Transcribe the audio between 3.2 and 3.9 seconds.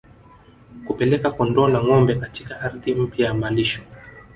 ya malisho